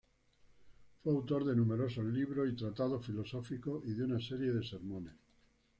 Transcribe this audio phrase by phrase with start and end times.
[1.03, 5.13] Fue autor de numerosos libros y tratados filosóficos y de una serie de sermones.